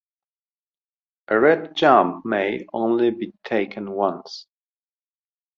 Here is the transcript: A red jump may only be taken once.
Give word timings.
A 1.27 1.39
red 1.39 1.75
jump 1.75 2.25
may 2.25 2.65
only 2.73 3.11
be 3.11 3.33
taken 3.43 3.91
once. 3.91 4.47